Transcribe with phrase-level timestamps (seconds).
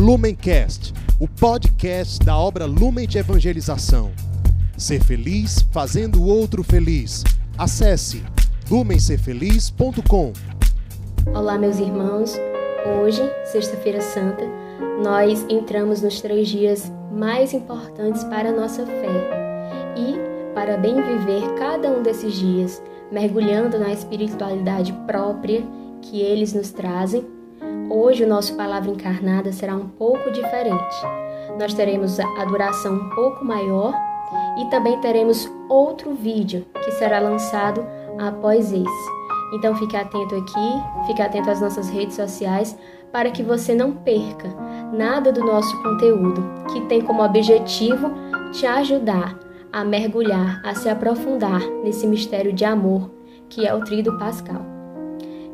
[0.00, 4.10] Lumencast, o podcast da obra Lumen de Evangelização.
[4.74, 7.22] Ser feliz fazendo o outro feliz.
[7.58, 8.22] Acesse
[8.70, 10.32] lumencerfeliz.com.
[11.34, 12.34] Olá, meus irmãos.
[12.98, 14.42] Hoje, Sexta-feira Santa,
[15.04, 21.46] nós entramos nos três dias mais importantes para a nossa fé e para bem viver
[21.58, 22.82] cada um desses dias,
[23.12, 25.62] mergulhando na espiritualidade própria
[26.00, 27.39] que eles nos trazem.
[27.92, 30.96] Hoje, o nosso Palavra Encarnada será um pouco diferente.
[31.58, 33.92] Nós teremos a duração um pouco maior
[34.58, 37.84] e também teremos outro vídeo que será lançado
[38.16, 39.10] após esse.
[39.52, 42.78] Então fique atento aqui, fique atento às nossas redes sociais
[43.10, 44.48] para que você não perca
[44.92, 48.12] nada do nosso conteúdo, que tem como objetivo
[48.52, 49.36] te ajudar
[49.72, 53.10] a mergulhar, a se aprofundar nesse mistério de amor
[53.48, 54.69] que é o Tríduo Pascal.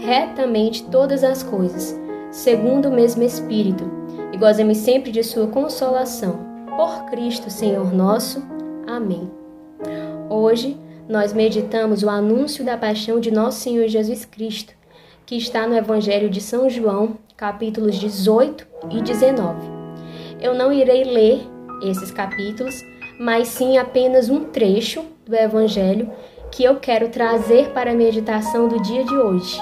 [0.00, 1.98] retamente todas as coisas,
[2.30, 3.84] segundo o mesmo Espírito,
[4.32, 6.48] e gozemos sempre de Sua consolação.
[6.76, 8.42] Por Cristo, Senhor nosso.
[8.86, 9.30] Amém.
[10.28, 10.78] Hoje,
[11.08, 14.72] nós meditamos o anúncio da paixão de nosso Senhor Jesus Cristo,
[15.26, 19.58] que está no Evangelho de São João, capítulos 18 e 19.
[20.40, 21.40] Eu não irei ler
[21.82, 22.74] esses capítulos,
[23.18, 26.10] mas sim apenas um trecho do Evangelho
[26.50, 29.60] que eu quero trazer para a meditação do dia de hoje.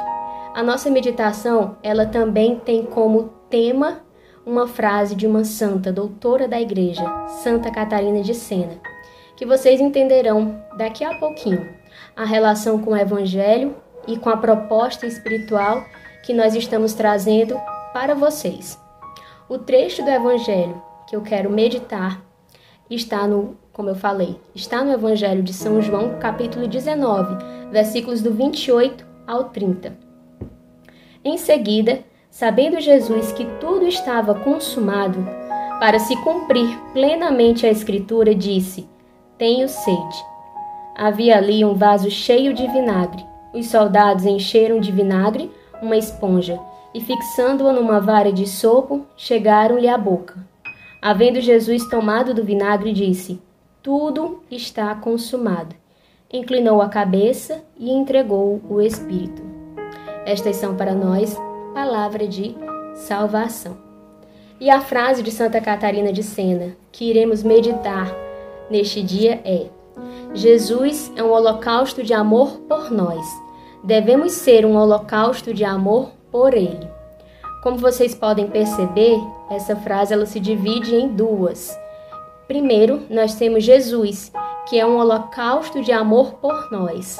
[0.59, 4.01] A nossa meditação, ela também tem como tema
[4.45, 7.05] uma frase de uma santa doutora da igreja,
[7.45, 8.81] Santa Catarina de Sena
[9.39, 11.73] que vocês entenderão daqui a pouquinho
[12.17, 15.85] a relação com o Evangelho e com a proposta espiritual
[16.25, 17.57] que nós estamos trazendo
[17.93, 18.77] para vocês.
[19.49, 22.21] O trecho do Evangelho que eu quero meditar
[22.91, 28.33] está no, como eu falei, está no Evangelho de São João, capítulo 19, versículos do
[28.33, 30.08] 28 ao 30.
[31.25, 35.25] Em seguida, sabendo Jesus que tudo estava consumado,
[35.81, 38.89] para se cumprir plenamente a Escritura, disse:
[39.39, 40.27] tenho sede.
[40.97, 43.25] Havia ali um vaso cheio de vinagre.
[43.55, 45.49] Os soldados encheram de vinagre
[45.81, 46.59] uma esponja
[46.93, 50.37] e, fixando-a numa vara de sopo, chegaram-lhe à boca.
[51.01, 53.41] Havendo Jesus tomado do vinagre, disse:
[53.81, 55.77] Tudo está consumado.
[56.33, 59.48] Inclinou a cabeça e entregou o Espírito.
[60.29, 61.35] Estas são para nós
[61.73, 62.55] palavra de
[62.95, 63.79] salvação.
[64.61, 68.15] E a frase de Santa Catarina de Sena, que iremos meditar
[68.71, 69.69] neste dia é:
[70.35, 73.25] Jesus é um holocausto de amor por nós.
[73.83, 76.87] Devemos ser um holocausto de amor por ele.
[77.63, 79.19] Como vocês podem perceber,
[79.51, 81.75] essa frase ela se divide em duas.
[82.47, 84.31] Primeiro, nós temos Jesus,
[84.69, 87.17] que é um holocausto de amor por nós.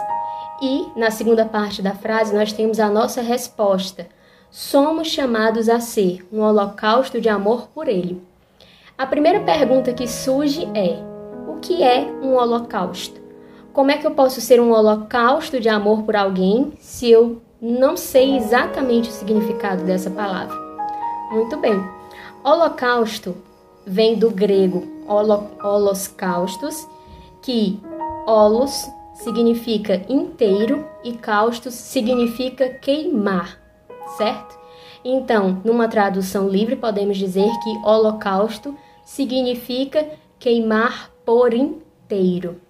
[0.61, 4.09] E, na segunda parte da frase, nós temos a nossa resposta.
[4.51, 8.21] Somos chamados a ser um holocausto de amor por Ele.
[8.97, 10.99] A primeira pergunta que surge é:
[11.47, 13.21] o que é um holocausto?
[13.73, 17.97] Como é que eu posso ser um holocausto de amor por alguém se eu não
[17.97, 20.57] sei exatamente o significado dessa palavra?
[21.31, 21.81] Muito bem.
[22.43, 23.37] Holocausto
[23.87, 26.89] vem do grego holo, holocaustos,
[27.41, 27.81] que
[28.27, 33.61] holos significa inteiro e caustos significa queimar,
[34.17, 34.59] certo?
[35.05, 40.07] Então, numa tradução livre, podemos dizer que holocausto significa
[40.39, 42.61] queimar por inteiro.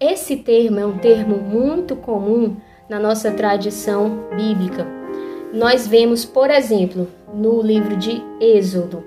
[0.00, 2.56] Esse termo é um termo muito comum
[2.88, 4.86] na nossa tradição bíblica.
[5.52, 9.04] Nós vemos, por exemplo, no livro de Êxodo,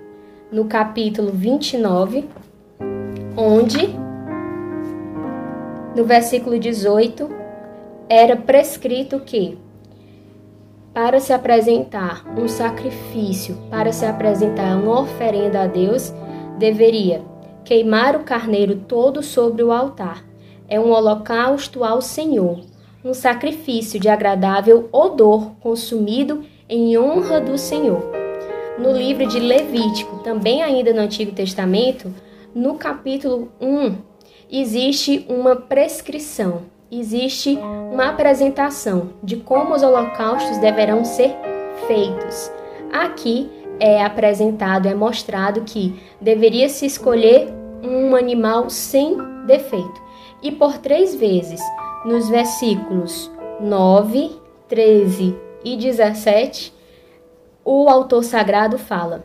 [0.52, 2.26] no capítulo 29,
[3.38, 3.96] onde,
[5.96, 7.30] no versículo 18,
[8.08, 9.58] era prescrito que,
[10.94, 16.14] para se apresentar um sacrifício, para se apresentar uma oferenda a Deus,
[16.58, 17.22] deveria
[17.64, 20.26] queimar o carneiro todo sobre o altar.
[20.68, 22.62] É um holocausto ao Senhor,
[23.04, 28.12] um sacrifício de agradável odor consumido em honra do Senhor.
[28.78, 32.14] No livro de Levítico, também ainda no Antigo Testamento,
[32.56, 34.11] no capítulo 1,
[34.52, 41.34] existe uma prescrição, existe uma apresentação de como os holocaustos deverão ser
[41.88, 42.52] feitos.
[42.92, 43.50] Aqui
[43.80, 47.48] é apresentado, é mostrado que deveria se escolher
[47.82, 50.02] um animal sem defeito.
[50.44, 51.62] E por três vezes,
[52.06, 53.32] nos versículos
[53.62, 54.32] 9,
[54.68, 56.74] 13 e 17,
[57.64, 59.24] o autor sagrado fala: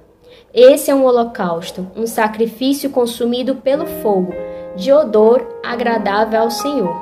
[0.54, 4.32] Esse é um holocausto, um sacrifício consumido pelo fogo,
[4.76, 6.94] de odor agradável ao Senhor.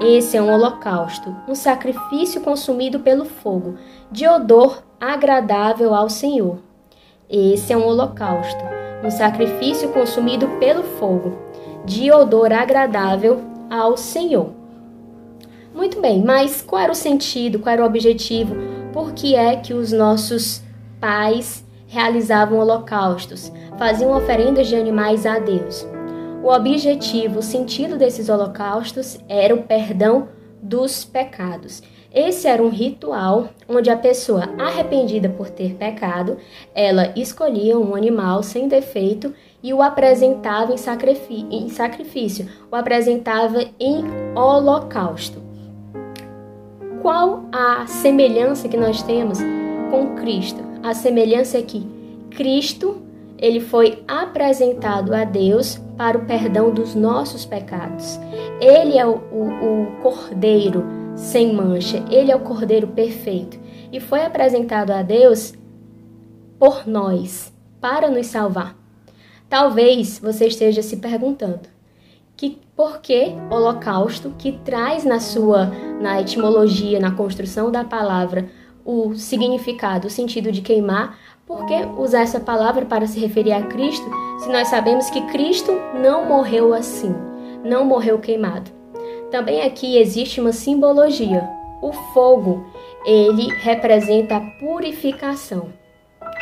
[0.00, 3.74] Esse é um holocausto, um sacrifício consumido pelo fogo,
[4.12, 6.58] de odor agradável ao Senhor.
[7.28, 8.62] Esse é um holocausto,
[9.02, 11.36] um sacrifício consumido pelo fogo,
[11.84, 13.40] de odor agradável
[13.70, 14.50] ao Senhor.
[15.74, 18.54] Muito bem, mas qual era o sentido, qual era o objetivo?
[18.92, 20.62] Por que é que os nossos
[21.00, 25.97] pais realizavam holocaustos, faziam oferendas de animais a Deus?
[26.42, 30.28] O objetivo, o sentido desses holocaustos era o perdão
[30.62, 31.82] dos pecados.
[32.14, 36.38] Esse era um ritual onde a pessoa arrependida por ter pecado,
[36.74, 44.04] ela escolhia um animal sem defeito e o apresentava em, em sacrifício, o apresentava em
[44.34, 45.42] holocausto.
[47.02, 49.38] Qual a semelhança que nós temos
[49.90, 50.62] com Cristo?
[50.82, 51.86] A semelhança é que
[52.30, 53.02] Cristo
[53.38, 58.18] ele foi apresentado a Deus para o perdão dos nossos pecados.
[58.60, 60.84] Ele é o, o, o cordeiro
[61.16, 63.58] sem mancha, ele é o cordeiro perfeito
[63.92, 65.54] e foi apresentado a Deus
[66.58, 68.76] por nós, para nos salvar.
[69.48, 71.68] Talvez você esteja se perguntando
[72.36, 75.66] que por que holocausto, que traz na sua
[76.00, 78.48] na etimologia, na construção da palavra,
[78.84, 81.18] o significado, o sentido de queimar,
[81.48, 84.04] por que usar essa palavra para se referir a Cristo,
[84.38, 87.14] se nós sabemos que Cristo não morreu assim,
[87.64, 88.70] não morreu queimado?
[89.30, 91.48] Também aqui existe uma simbologia.
[91.80, 92.66] O fogo,
[93.06, 95.72] ele representa a purificação.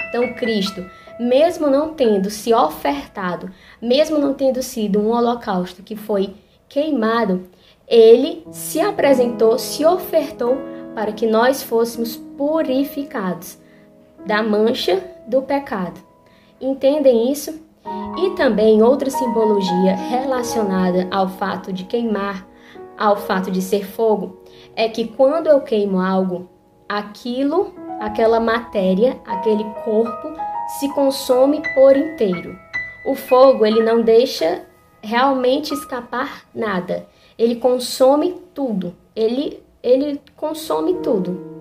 [0.08, 0.84] Então, Cristo,
[1.20, 3.48] mesmo não tendo se ofertado,
[3.80, 6.34] mesmo não tendo sido um holocausto que foi
[6.68, 7.48] queimado,
[7.86, 10.56] ele se apresentou, se ofertou
[10.96, 13.58] para que nós fôssemos purificados
[14.26, 16.00] da mancha do pecado.
[16.60, 17.64] Entendem isso?
[18.18, 22.46] E também outra simbologia relacionada ao fato de queimar,
[22.98, 24.40] ao fato de ser fogo,
[24.74, 26.48] é que quando eu queimo algo,
[26.88, 30.28] aquilo, aquela matéria, aquele corpo
[30.78, 32.58] se consome por inteiro.
[33.06, 34.64] O fogo, ele não deixa
[35.02, 37.06] realmente escapar nada.
[37.38, 38.94] Ele consome tudo.
[39.14, 41.55] Ele ele consome tudo.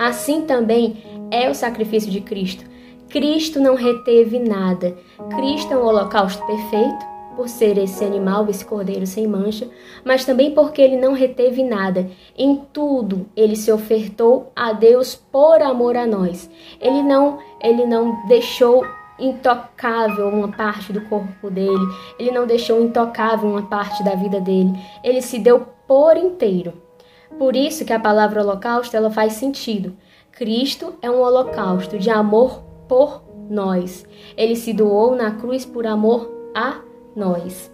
[0.00, 0.96] Assim também
[1.30, 2.64] é o sacrifício de Cristo.
[3.10, 4.96] Cristo não reteve nada.
[5.36, 7.04] Cristo é um holocausto perfeito,
[7.36, 9.68] por ser esse animal, esse cordeiro sem mancha,
[10.02, 12.08] mas também porque ele não reteve nada.
[12.34, 16.48] Em tudo ele se ofertou a Deus por amor a nós.
[16.80, 18.82] Ele não, ele não deixou
[19.18, 21.86] intocável uma parte do corpo dele,
[22.18, 24.72] ele não deixou intocável uma parte da vida dele.
[25.04, 26.88] Ele se deu por inteiro.
[27.38, 29.96] Por isso que a palavra holocausto ela faz sentido.
[30.32, 34.06] Cristo é um holocausto de amor por nós.
[34.36, 36.80] Ele se doou na cruz por amor a
[37.14, 37.70] nós.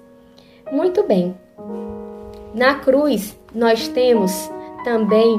[0.73, 1.37] Muito bem.
[2.55, 4.51] Na cruz nós temos
[4.85, 5.39] também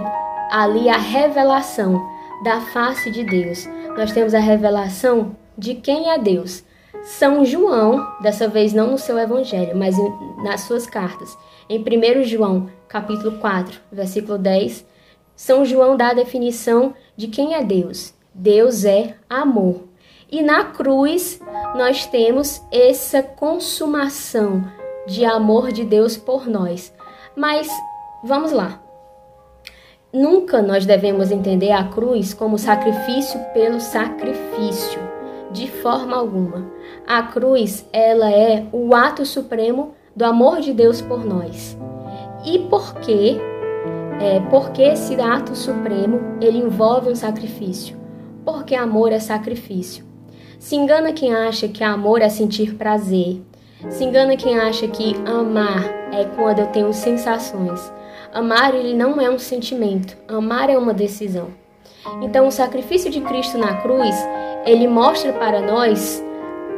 [0.51, 2.01] ali a revelação
[2.43, 3.67] da face de Deus.
[3.97, 6.63] Nós temos a revelação de quem é Deus.
[7.03, 9.95] São João, dessa vez não no seu evangelho, mas
[10.43, 11.37] nas suas cartas.
[11.69, 14.85] Em 1 João, capítulo 4, versículo 10,
[15.35, 18.13] São João dá a definição de quem é Deus.
[18.33, 19.83] Deus é amor.
[20.29, 21.39] E na cruz
[21.75, 24.63] nós temos essa consumação
[25.07, 26.93] de amor de Deus por nós.
[27.35, 27.69] Mas
[28.23, 28.81] vamos lá.
[30.11, 34.99] Nunca nós devemos entender a cruz como sacrifício pelo sacrifício,
[35.51, 36.71] de forma alguma.
[37.05, 41.77] A cruz, ela é o ato supremo do amor de Deus por nós.
[42.47, 43.35] E por quê?
[44.21, 47.97] É, porque esse ato supremo ele envolve um sacrifício.
[48.45, 50.05] Porque amor é sacrifício.
[50.57, 53.41] Se engana quem acha que amor é sentir prazer.
[53.89, 57.91] Se engana quem acha que amar é quando eu tenho sensações.
[58.33, 61.49] Amar ele não é um sentimento, amar é uma decisão.
[62.21, 64.15] Então o sacrifício de Cristo na cruz,
[64.65, 66.23] ele mostra para nós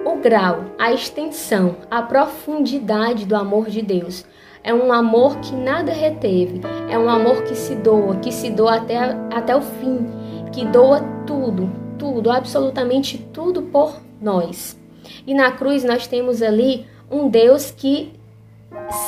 [0.03, 4.25] o grau, a extensão, a profundidade do amor de Deus.
[4.63, 6.61] É um amor que nada reteve.
[6.89, 8.97] É um amor que se doa, que se doa até,
[9.31, 10.05] até o fim,
[10.51, 14.77] que doa tudo, tudo, absolutamente tudo por nós.
[15.25, 18.13] E na cruz nós temos ali um Deus que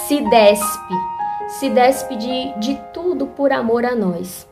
[0.07, 0.93] se despe,
[1.47, 4.47] se despe de, de tudo por amor a nós.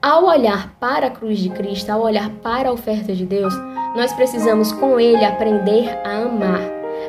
[0.00, 3.54] ao olhar para a cruz de Cristo, ao olhar para a oferta de Deus,
[3.96, 6.60] nós precisamos com Ele aprender a amar.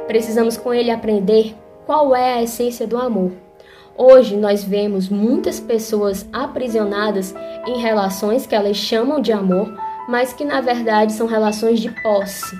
[0.07, 1.53] Precisamos com Ele aprender
[1.85, 3.31] qual é a essência do amor.
[3.97, 7.33] Hoje nós vemos muitas pessoas aprisionadas
[7.65, 9.73] em relações que elas chamam de amor,
[10.09, 12.55] mas que na verdade são relações de posse.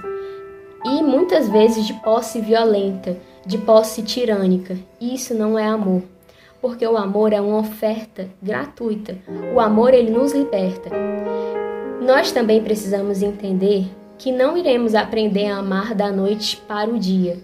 [0.85, 4.77] E muitas vezes de posse violenta, de posse tirânica.
[5.01, 6.03] Isso não é amor,
[6.61, 9.17] porque o amor é uma oferta gratuita.
[9.53, 10.89] O amor ele nos liberta.
[12.01, 17.37] Nós também precisamos entender que não iremos aprender a amar da noite para o dia,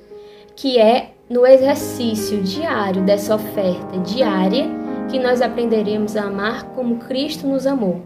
[0.55, 4.65] que é no exercício diário dessa oferta diária
[5.09, 8.01] que nós aprenderemos a amar como Cristo nos amou.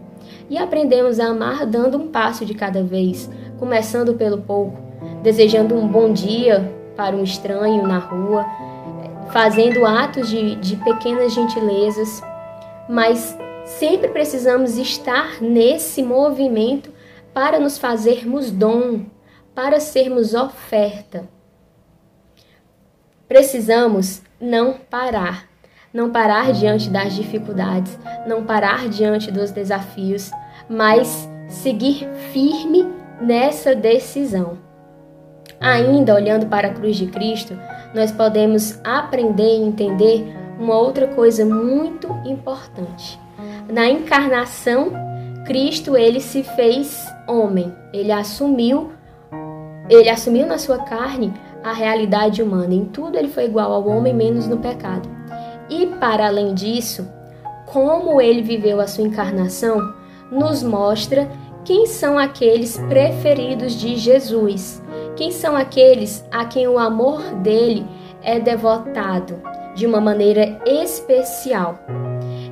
[0.48, 3.28] E aprendemos a amar dando um passo de cada vez,
[3.58, 4.78] começando pelo pouco,
[5.24, 8.46] desejando um bom dia para um estranho na rua,
[9.32, 12.22] fazendo atos de, de pequenas gentilezas,
[12.88, 16.92] mas sempre precisamos estar nesse movimento
[17.34, 19.00] para nos fazermos dom,
[19.52, 21.35] para sermos oferta.
[23.28, 25.46] Precisamos não parar,
[25.92, 30.30] não parar diante das dificuldades, não parar diante dos desafios,
[30.68, 32.86] mas seguir firme
[33.20, 34.58] nessa decisão.
[35.60, 37.58] Ainda olhando para a cruz de Cristo,
[37.94, 43.18] nós podemos aprender e entender uma outra coisa muito importante.
[43.68, 44.92] Na encarnação,
[45.46, 47.74] Cristo ele se fez homem.
[47.92, 48.92] Ele assumiu
[49.88, 51.32] ele assumiu na sua carne
[51.66, 52.72] a realidade humana.
[52.72, 55.08] Em tudo ele foi igual ao homem, menos no pecado.
[55.68, 57.08] E para além disso,
[57.66, 59.92] como ele viveu a sua encarnação,
[60.30, 61.28] nos mostra
[61.64, 64.80] quem são aqueles preferidos de Jesus,
[65.16, 67.84] quem são aqueles a quem o amor dele
[68.22, 69.42] é devotado
[69.74, 71.80] de uma maneira especial.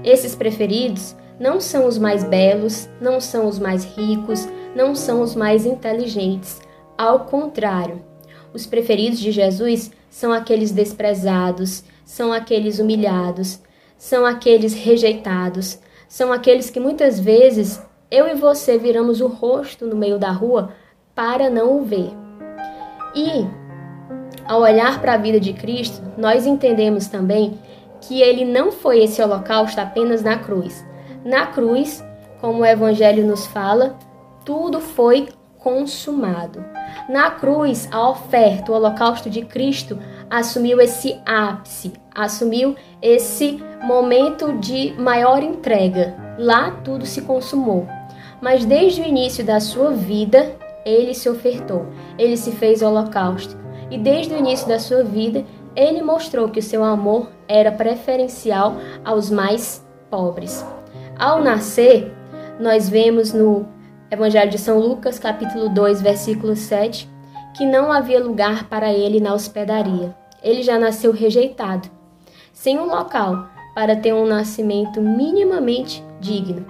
[0.02, 5.36] Esses preferidos não são os mais belos, não são os mais ricos, não são os
[5.36, 6.60] mais inteligentes.
[6.98, 8.13] Ao contrário,
[8.54, 13.60] os preferidos de Jesus são aqueles desprezados, são aqueles humilhados,
[13.98, 19.96] são aqueles rejeitados, são aqueles que muitas vezes eu e você viramos o rosto no
[19.96, 20.70] meio da rua
[21.14, 22.12] para não o ver.
[23.14, 23.44] E,
[24.46, 27.58] ao olhar para a vida de Cristo, nós entendemos também
[28.02, 30.84] que ele não foi esse holocausto apenas na cruz,
[31.24, 32.04] na cruz,
[32.40, 33.96] como o Evangelho nos fala,
[34.44, 35.28] tudo foi
[35.64, 36.62] consumado.
[37.08, 44.92] Na cruz, a oferta, o holocausto de Cristo assumiu esse ápice, assumiu esse momento de
[44.98, 46.14] maior entrega.
[46.38, 47.88] Lá tudo se consumou.
[48.42, 50.54] Mas desde o início da sua vida,
[50.84, 51.86] ele se ofertou,
[52.18, 53.56] ele se fez holocausto.
[53.90, 55.44] E desde o início da sua vida,
[55.74, 60.64] ele mostrou que o seu amor era preferencial aos mais pobres.
[61.18, 62.12] Ao nascer,
[62.60, 63.66] nós vemos no
[64.10, 67.08] Evangelho de São Lucas, capítulo 2, versículo 7,
[67.56, 70.14] que não havia lugar para ele na hospedaria.
[70.42, 71.88] Ele já nasceu rejeitado,
[72.52, 76.66] sem um local para ter um nascimento minimamente digno.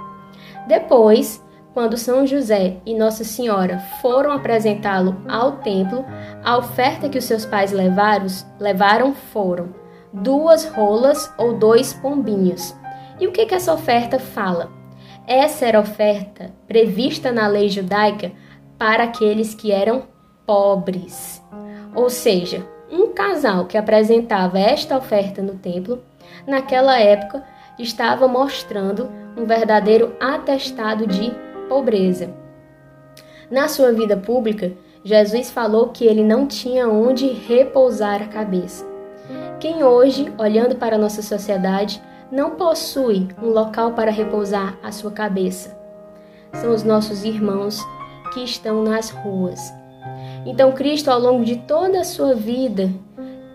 [0.66, 1.42] Depois,
[1.74, 6.04] quando São José e Nossa Senhora foram apresentá-lo ao templo,
[6.42, 8.26] a oferta que os seus pais levaram,
[8.60, 9.74] levaram foram
[10.12, 12.74] duas rolas ou dois pombinhos.
[13.18, 14.70] E o que, que essa oferta fala?
[15.26, 18.32] Essa era a oferta prevista na lei judaica
[18.78, 20.02] para aqueles que eram
[20.44, 21.42] pobres.
[21.94, 26.02] Ou seja, um casal que apresentava esta oferta no templo,
[26.46, 27.42] naquela época,
[27.78, 31.32] estava mostrando um verdadeiro atestado de
[31.68, 32.30] pobreza.
[33.50, 38.86] Na sua vida pública, Jesus falou que ele não tinha onde repousar a cabeça.
[39.58, 42.02] Quem hoje, olhando para a nossa sociedade,
[42.34, 45.78] não possui um local para repousar a sua cabeça.
[46.54, 47.80] São os nossos irmãos
[48.32, 49.72] que estão nas ruas.
[50.44, 52.90] Então, Cristo, ao longo de toda a sua vida,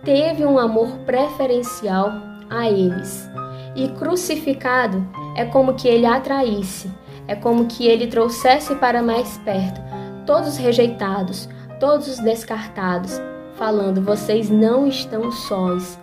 [0.05, 2.09] teve um amor preferencial
[2.49, 3.29] a eles.
[3.75, 5.05] E crucificado
[5.35, 6.89] é como que ele atraísse,
[7.27, 9.81] é como que ele trouxesse para mais perto
[10.25, 11.49] todos os rejeitados,
[11.81, 13.19] todos os descartados,
[13.55, 15.99] falando: vocês não estão sós,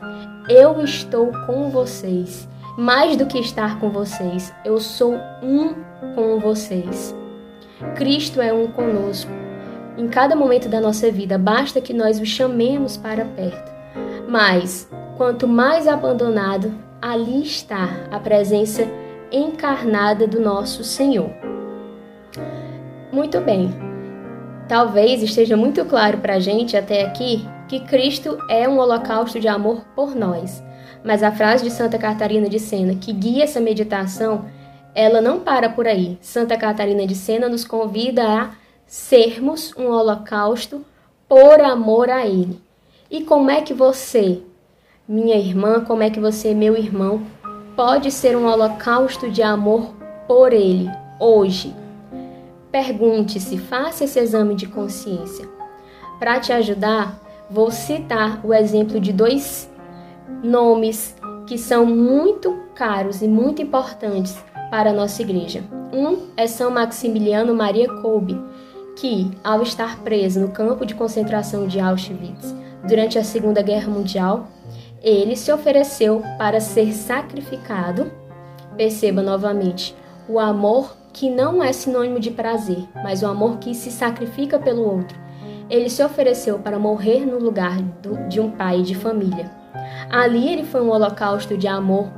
[0.48, 5.74] eu estou com vocês mais do que estar com vocês, eu sou um
[6.14, 7.14] com vocês.
[7.94, 9.30] Cristo é um conosco.
[9.96, 13.72] Em cada momento da nossa vida, basta que nós o chamemos para perto.
[14.28, 18.86] Mas, quanto mais abandonado, ali está a presença
[19.32, 21.30] encarnada do nosso Senhor.
[23.10, 23.70] Muito bem.
[24.68, 29.48] Talvez esteja muito claro para a gente até aqui que Cristo é um holocausto de
[29.48, 30.62] amor por nós.
[31.06, 34.44] Mas a frase de Santa Catarina de Sena que guia essa meditação
[34.92, 36.18] ela não para por aí.
[36.20, 38.50] Santa Catarina de Sena nos convida a
[38.86, 40.84] sermos um holocausto
[41.28, 42.60] por amor a Ele.
[43.10, 44.40] E como é que você,
[45.06, 47.22] minha irmã, como é que você, meu irmão,
[47.76, 49.94] pode ser um holocausto de amor
[50.26, 51.76] por Ele hoje?
[52.72, 55.46] Pergunte-se, faça esse exame de consciência.
[56.18, 57.20] Para te ajudar,
[57.50, 59.70] vou citar o exemplo de dois
[60.42, 61.14] nomes
[61.46, 64.36] que são muito caros e muito importantes
[64.70, 65.62] para a nossa igreja.
[65.92, 68.40] Um é São Maximiliano Maria Kolbe,
[68.96, 72.54] que, ao estar preso no campo de concentração de Auschwitz
[72.86, 74.48] durante a Segunda Guerra Mundial,
[75.02, 78.10] ele se ofereceu para ser sacrificado.
[78.76, 79.94] Perceba novamente
[80.28, 84.82] o amor que não é sinônimo de prazer, mas o amor que se sacrifica pelo
[84.82, 85.16] outro.
[85.70, 89.50] Ele se ofereceu para morrer no lugar do, de um pai de família.
[90.10, 92.08] Ali ele foi um holocausto de amor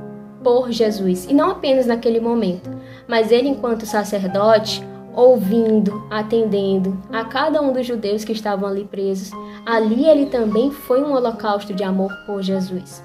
[0.43, 2.69] por Jesus, e não apenas naquele momento,
[3.07, 4.81] mas ele, enquanto sacerdote,
[5.13, 9.31] ouvindo, atendendo a cada um dos judeus que estavam ali presos,
[9.65, 13.03] ali ele também foi um holocausto de amor por Jesus.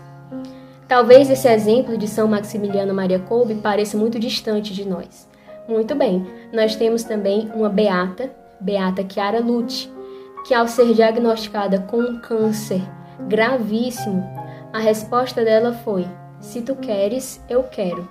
[0.87, 5.29] Talvez esse exemplo de São Maximiliano Maria Kolbe pareça muito distante de nós.
[5.67, 8.31] Muito bem, nós temos também uma beata,
[8.61, 9.91] Beata Chiara Lute,
[10.47, 12.83] que ao ser diagnosticada com um câncer
[13.27, 14.23] gravíssimo,
[14.75, 16.05] a resposta dela foi:
[16.41, 18.09] Se tu queres, eu quero.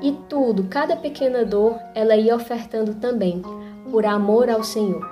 [0.00, 3.42] E tudo, cada pequena dor, ela ia ofertando também,
[3.90, 5.04] por amor ao Senhor.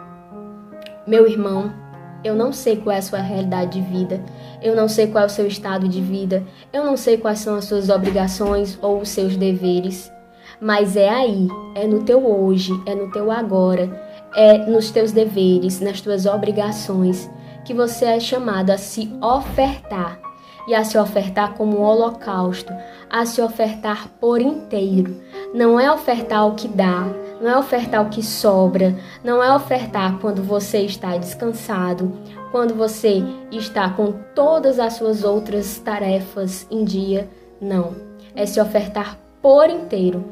[1.05, 1.75] Meu irmão,
[2.23, 4.23] eu não sei qual é a sua realidade de vida,
[4.63, 7.57] eu não sei qual é o seu estado de vida, eu não sei quais são
[7.57, 10.13] as suas obrigações ou os seus deveres,
[10.61, 13.91] mas é aí, é no teu hoje, é no teu agora,
[14.37, 17.29] é nos teus deveres, nas tuas obrigações,
[17.65, 20.26] que você é chamado a se ofertar
[20.67, 22.73] e a se ofertar como um holocausto,
[23.09, 25.21] a se ofertar por inteiro.
[25.55, 27.07] Não é ofertar o que dá,
[27.41, 32.13] não é ofertar o que sobra, não é ofertar quando você está descansado,
[32.51, 37.29] quando você está com todas as suas outras tarefas em dia.
[37.61, 37.95] Não.
[38.35, 40.25] É se ofertar por inteiro.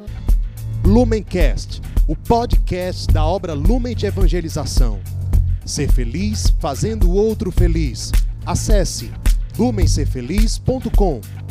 [0.84, 5.00] Lumencast, o podcast da obra Lumen de Evangelização.
[5.64, 8.12] Ser feliz fazendo o outro feliz.
[8.44, 9.10] Acesse
[9.58, 11.43] lumencerfeliz.com.